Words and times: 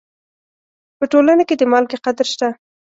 په 0.97 1.05
ټولنه 1.11 1.43
کې 1.47 1.55
د 1.57 1.63
مالګې 1.71 1.97
قدر 2.05 2.25
شته. 2.33 2.47